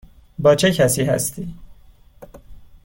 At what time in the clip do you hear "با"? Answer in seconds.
0.39-0.55